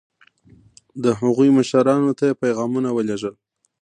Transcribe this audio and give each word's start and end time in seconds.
د 1.03 1.05
هغوی 1.19 1.49
مشرانو 1.57 2.11
ته 2.17 2.23
یې 2.29 2.39
پیغامونه 2.43 2.89
ولېږل. 2.93 3.33